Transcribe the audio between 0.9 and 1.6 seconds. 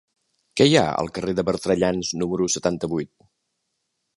al carrer de